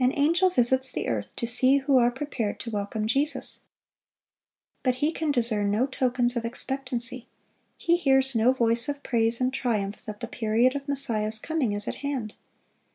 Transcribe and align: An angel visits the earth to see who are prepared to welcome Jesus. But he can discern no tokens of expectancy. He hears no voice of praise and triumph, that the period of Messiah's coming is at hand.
An 0.00 0.14
angel 0.16 0.48
visits 0.48 0.90
the 0.92 1.06
earth 1.08 1.36
to 1.36 1.46
see 1.46 1.76
who 1.80 1.98
are 1.98 2.10
prepared 2.10 2.58
to 2.60 2.70
welcome 2.70 3.06
Jesus. 3.06 3.66
But 4.82 4.94
he 4.94 5.12
can 5.12 5.30
discern 5.30 5.70
no 5.70 5.86
tokens 5.86 6.36
of 6.36 6.46
expectancy. 6.46 7.28
He 7.76 7.98
hears 7.98 8.34
no 8.34 8.54
voice 8.54 8.88
of 8.88 9.02
praise 9.02 9.42
and 9.42 9.52
triumph, 9.52 10.06
that 10.06 10.20
the 10.20 10.26
period 10.26 10.74
of 10.74 10.88
Messiah's 10.88 11.38
coming 11.38 11.72
is 11.72 11.86
at 11.86 11.96
hand. 11.96 12.32